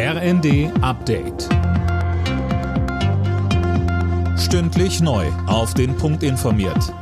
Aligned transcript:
RND 0.00 0.70
Update. 0.80 1.48
Stündlich 4.38 5.00
neu. 5.00 5.26
Auf 5.48 5.74
den 5.74 5.96
Punkt 5.96 6.22
informiert. 6.22 6.94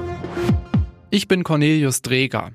Ich 1.11 1.29
bin 1.29 1.45
Cornelius 1.45 2.01
Dreger. 2.01 2.53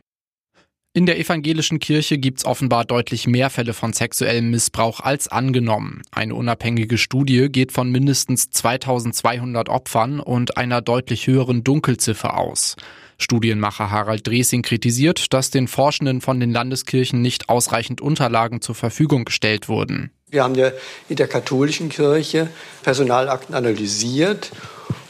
In 0.93 1.05
der 1.05 1.19
evangelischen 1.19 1.77
Kirche 1.77 2.17
gibt's 2.17 2.43
offenbar 2.43 2.85
deutlich 2.85 3.27
mehr 3.27 3.51
Fälle 3.51 3.75
von 3.75 3.93
sexuellem 3.93 4.49
Missbrauch 4.49 4.99
als 4.99 5.27
angenommen. 5.27 6.01
Eine 6.09 6.33
unabhängige 6.33 6.97
Studie 6.97 7.49
geht 7.51 7.71
von 7.71 7.91
mindestens 7.91 8.49
2200 8.49 9.69
Opfern 9.69 10.19
und 10.19 10.57
einer 10.57 10.81
deutlich 10.81 11.27
höheren 11.27 11.63
Dunkelziffer 11.63 12.35
aus. 12.35 12.77
Studienmacher 13.21 13.91
Harald 13.91 14.27
Dresing 14.27 14.61
kritisiert, 14.61 15.33
dass 15.33 15.49
den 15.49 15.67
Forschenden 15.67 16.21
von 16.21 16.39
den 16.39 16.51
Landeskirchen 16.51 17.21
nicht 17.21 17.49
ausreichend 17.49 18.01
Unterlagen 18.01 18.61
zur 18.61 18.75
Verfügung 18.75 19.25
gestellt 19.25 19.69
wurden. 19.69 20.11
Wir 20.29 20.43
haben 20.43 20.55
ja 20.55 20.71
in 21.09 21.17
der 21.17 21.27
katholischen 21.27 21.89
Kirche 21.89 22.49
Personalakten 22.83 23.53
analysiert 23.53 24.51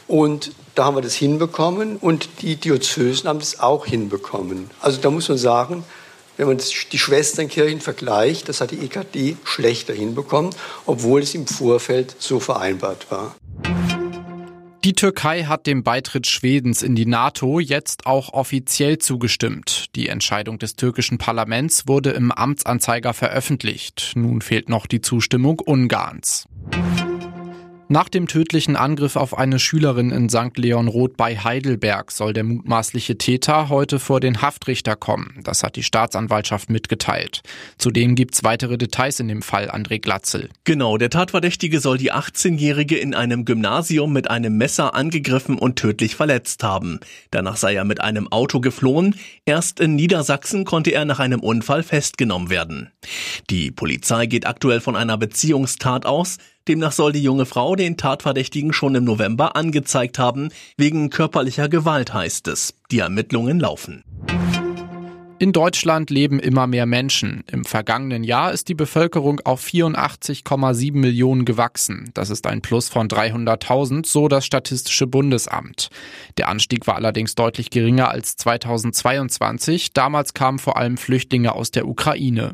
und 0.07 0.51
da 0.75 0.85
haben 0.85 0.95
wir 0.95 1.01
das 1.01 1.15
hinbekommen 1.15 1.97
und 1.97 2.29
die 2.41 2.55
Diözesen 2.55 3.29
haben 3.29 3.39
das 3.39 3.59
auch 3.59 3.85
hinbekommen. 3.85 4.69
Also 4.79 4.99
da 4.99 5.11
muss 5.11 5.29
man 5.29 5.37
sagen, 5.37 5.83
wenn 6.37 6.47
man 6.47 6.59
die 6.91 6.97
Schwesternkirchen 6.97 7.81
vergleicht, 7.81 8.49
das 8.49 8.61
hat 8.61 8.71
die 8.71 8.79
EKD 8.79 9.37
schlechter 9.43 9.93
hinbekommen, 9.93 10.51
obwohl 10.85 11.21
es 11.21 11.35
im 11.35 11.45
Vorfeld 11.45 12.15
so 12.17 12.39
vereinbart 12.39 13.11
war. 13.11 13.35
Die 14.83 14.93
Türkei 14.93 15.43
hat 15.43 15.67
dem 15.67 15.83
Beitritt 15.83 16.25
Schwedens 16.25 16.81
in 16.81 16.95
die 16.95 17.05
NATO 17.05 17.59
jetzt 17.59 18.07
auch 18.07 18.33
offiziell 18.33 18.97
zugestimmt. 18.97 19.95
Die 19.95 20.07
Entscheidung 20.07 20.57
des 20.57 20.75
türkischen 20.75 21.19
Parlaments 21.19 21.87
wurde 21.87 22.09
im 22.09 22.31
Amtsanzeiger 22.31 23.13
veröffentlicht. 23.13 24.13
Nun 24.15 24.41
fehlt 24.41 24.69
noch 24.69 24.87
die 24.87 25.01
Zustimmung 25.01 25.59
Ungarns. 25.59 26.47
Nach 27.91 28.07
dem 28.07 28.29
tödlichen 28.29 28.77
Angriff 28.77 29.17
auf 29.17 29.37
eine 29.37 29.59
Schülerin 29.59 30.11
in 30.11 30.29
St. 30.29 30.55
Leon 30.57 30.87
Roth 30.87 31.17
bei 31.17 31.37
Heidelberg 31.37 32.09
soll 32.11 32.31
der 32.31 32.45
mutmaßliche 32.45 33.17
Täter 33.17 33.67
heute 33.67 33.99
vor 33.99 34.21
den 34.21 34.41
Haftrichter 34.41 34.95
kommen. 34.95 35.41
Das 35.43 35.61
hat 35.61 35.75
die 35.75 35.83
Staatsanwaltschaft 35.83 36.69
mitgeteilt. 36.69 37.41
Zudem 37.77 38.15
gibt's 38.15 38.45
weitere 38.45 38.77
Details 38.77 39.19
in 39.19 39.27
dem 39.27 39.41
Fall, 39.41 39.69
André 39.69 39.99
Glatzel. 39.99 40.47
Genau, 40.63 40.97
der 40.97 41.09
Tatverdächtige 41.09 41.81
soll 41.81 41.97
die 41.97 42.13
18-Jährige 42.13 42.95
in 42.97 43.13
einem 43.13 43.43
Gymnasium 43.43 44.13
mit 44.13 44.31
einem 44.31 44.55
Messer 44.55 44.95
angegriffen 44.95 45.57
und 45.57 45.75
tödlich 45.75 46.15
verletzt 46.15 46.63
haben. 46.63 47.01
Danach 47.29 47.57
sei 47.57 47.75
er 47.75 47.83
mit 47.83 47.99
einem 47.99 48.31
Auto 48.31 48.61
geflohen. 48.61 49.15
Erst 49.43 49.81
in 49.81 49.97
Niedersachsen 49.97 50.63
konnte 50.63 50.91
er 50.91 51.03
nach 51.03 51.19
einem 51.19 51.41
Unfall 51.41 51.83
festgenommen 51.83 52.49
werden. 52.49 52.89
Die 53.49 53.69
Polizei 53.69 54.27
geht 54.27 54.47
aktuell 54.47 54.79
von 54.79 54.95
einer 54.95 55.17
Beziehungstat 55.17 56.05
aus. 56.05 56.37
Demnach 56.67 56.91
soll 56.91 57.11
die 57.11 57.23
junge 57.23 57.45
Frau 57.45 57.75
den 57.75 57.97
Tatverdächtigen 57.97 58.73
schon 58.73 58.95
im 58.95 59.03
November 59.03 59.55
angezeigt 59.55 60.19
haben. 60.19 60.49
Wegen 60.77 61.09
körperlicher 61.09 61.69
Gewalt 61.69 62.13
heißt 62.13 62.47
es. 62.47 62.75
Die 62.91 62.99
Ermittlungen 62.99 63.59
laufen. 63.59 64.03
In 65.41 65.53
Deutschland 65.53 66.11
leben 66.11 66.39
immer 66.39 66.67
mehr 66.67 66.85
Menschen. 66.85 67.43
Im 67.51 67.65
vergangenen 67.65 68.23
Jahr 68.23 68.51
ist 68.51 68.69
die 68.69 68.75
Bevölkerung 68.75 69.39
auf 69.43 69.65
84,7 69.65 70.93
Millionen 70.95 71.45
gewachsen. 71.45 72.11
Das 72.13 72.29
ist 72.29 72.45
ein 72.45 72.61
Plus 72.61 72.89
von 72.89 73.07
300.000, 73.07 74.05
so 74.05 74.27
das 74.27 74.45
Statistische 74.45 75.07
Bundesamt. 75.07 75.89
Der 76.37 76.47
Anstieg 76.47 76.85
war 76.85 76.93
allerdings 76.93 77.33
deutlich 77.33 77.71
geringer 77.71 78.09
als 78.09 78.35
2022. 78.35 79.93
Damals 79.93 80.35
kamen 80.35 80.59
vor 80.59 80.77
allem 80.77 80.97
Flüchtlinge 80.97 81.55
aus 81.55 81.71
der 81.71 81.87
Ukraine. 81.87 82.53